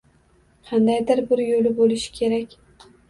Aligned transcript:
Qandaydir 0.69 1.21
bir 1.33 1.43
yo‘li 1.49 1.75
bo‘lishi 1.83 2.17
kerak 2.17 2.57